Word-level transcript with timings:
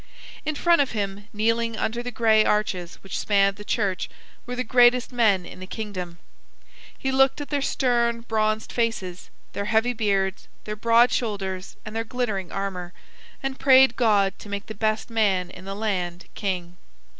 In 0.47 0.55
front 0.55 0.81
of 0.81 0.93
him, 0.93 1.27
kneeling 1.31 1.77
under 1.77 2.01
the 2.01 2.09
gray 2.09 2.43
arches 2.43 2.95
which 3.03 3.19
spanned 3.19 3.55
the 3.57 3.63
church, 3.63 4.09
were 4.47 4.55
the 4.55 4.63
greatest 4.63 5.11
men 5.11 5.45
in 5.45 5.59
the 5.59 5.67
kingdom. 5.67 6.17
He 6.97 7.11
looked 7.11 7.39
at 7.39 7.49
their 7.49 7.61
stern 7.61 8.21
bronzed 8.21 8.71
faces, 8.73 9.29
their 9.53 9.65
heavy 9.65 9.93
beards, 9.93 10.47
their 10.63 10.75
broad 10.75 11.11
shoulders, 11.11 11.75
and 11.85 11.95
their 11.95 12.03
glittering 12.03 12.51
armor, 12.51 12.93
and 13.43 13.59
prayed 13.59 13.95
God 13.95 14.39
to 14.39 14.49
make 14.49 14.65
the 14.65 14.73
best 14.73 15.11
man 15.11 15.51
in 15.51 15.65
the 15.65 15.75
land 15.75 16.25
king. 16.33 16.77